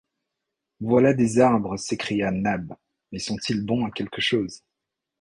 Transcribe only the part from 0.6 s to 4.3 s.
Voilà des arbres s’écria Nab, mais sont-ils bons à quelque